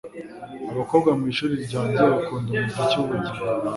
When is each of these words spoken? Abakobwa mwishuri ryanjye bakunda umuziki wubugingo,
Abakobwa 0.71 1.09
mwishuri 1.19 1.53
ryanjye 1.65 2.01
bakunda 2.13 2.47
umuziki 2.53 2.95
wubugingo, 2.97 3.41